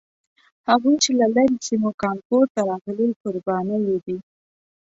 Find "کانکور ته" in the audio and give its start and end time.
2.03-2.61